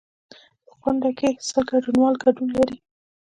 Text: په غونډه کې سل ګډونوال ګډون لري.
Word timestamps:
په 0.65 0.71
غونډه 0.81 1.09
کې 1.19 1.29
سل 1.47 1.61
ګډونوال 1.71 2.15
ګډون 2.23 2.49
لري. 2.57 2.77